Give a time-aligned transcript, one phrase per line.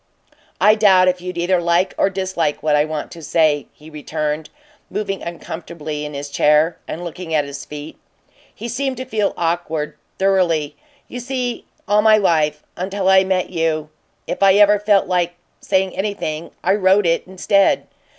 [0.59, 4.49] "I doubt if you'd either like or dislike what I want to say," he returned,
[4.89, 7.99] moving uncomfortably in his chair and looking at his feet
[8.55, 10.75] he seemed to feel awkward, thoroughly.
[11.07, 13.91] "You see, all my life until I met you
[14.25, 17.85] if I ever felt like saying anything, I wrote it instead.